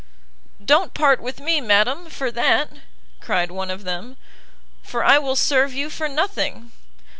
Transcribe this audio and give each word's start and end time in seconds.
"Don't 0.65 0.95
part 0.95 1.21
with 1.21 1.39
me, 1.39 1.61
madam, 1.61 2.09
for 2.09 2.31
that," 2.31 2.71
cried 3.19 3.51
one 3.51 3.69
of 3.69 3.83
them, 3.83 4.17
"for 4.81 5.03
I 5.03 5.19
will 5.19 5.35
serve 5.35 5.73
you 5.75 5.91
for 5.91 6.09
nothing!" 6.09 6.71